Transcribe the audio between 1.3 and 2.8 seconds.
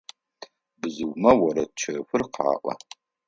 орэд чэфыр къаӀо.